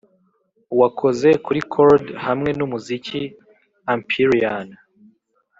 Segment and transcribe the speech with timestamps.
[0.79, 3.21] wakoze kuri chord hamwe numuziki
[3.93, 4.67] empyrean.